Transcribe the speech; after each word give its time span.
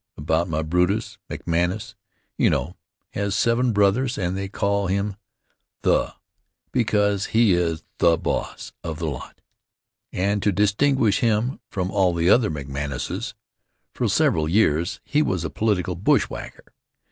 About 0.17 0.47
my 0.49 0.63
Brutus. 0.63 1.19
McManus, 1.29 1.93
you 2.35 2.49
know, 2.49 2.75
has 3.11 3.35
seven 3.35 3.71
brothers 3.71 4.17
and 4.17 4.35
they 4.35 4.47
call 4.47 4.87
him 4.87 5.15
"The" 5.83 6.15
because 6.71 7.27
he 7.37 7.53
is 7.53 7.83
the 7.99 8.17
boss 8.17 8.71
of 8.83 8.97
the 8.97 9.05
lot, 9.05 9.41
and 10.11 10.41
to 10.41 10.51
distinguish 10.51 11.19
him 11.19 11.59
from 11.69 11.91
all 11.91 12.17
other 12.27 12.49
McManuses. 12.49 13.35
For 13.93 14.09
several 14.09 14.49
years 14.49 14.99
he 15.05 15.21
was 15.21 15.43
a 15.45 15.51
political 15.51 15.93
bushwhacker. 15.93 16.73